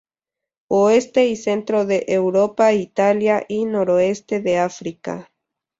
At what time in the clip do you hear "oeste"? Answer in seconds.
0.67-1.27